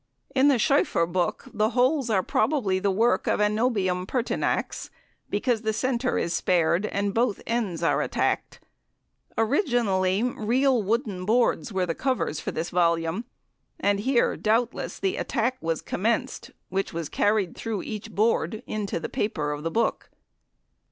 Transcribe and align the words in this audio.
In 0.33 0.47
the 0.47 0.57
"Schoeffer" 0.57 1.05
book 1.05 1.47
the 1.53 1.69
holes 1.77 2.09
are 2.09 2.23
probably 2.23 2.79
the 2.79 2.89
work 2.89 3.27
of 3.27 3.39
Anobium 3.39 4.07
pertinax, 4.07 4.89
because 5.29 5.61
the 5.61 5.73
centre 5.73 6.17
is 6.17 6.33
spared 6.33 6.87
and 6.87 7.13
both 7.13 7.39
ends 7.45 7.83
attacked. 7.83 8.59
Originally, 9.37 10.23
real 10.23 10.81
wooden 10.81 11.23
boards 11.23 11.71
were 11.71 11.85
the 11.85 11.93
covers 11.93 12.47
of 12.47 12.55
the 12.55 12.63
volume, 12.63 13.25
and 13.79 13.99
here, 13.99 14.35
doubtless, 14.35 14.97
the 14.97 15.17
attack 15.17 15.59
was 15.61 15.83
commenced, 15.83 16.49
which 16.69 16.91
was 16.91 17.07
carried 17.07 17.55
through 17.55 17.83
each 17.83 18.09
board 18.11 18.63
into 18.65 18.99
the 18.99 19.07
paper 19.07 19.51
of 19.51 19.61
the 19.61 19.69
book. 19.69 20.09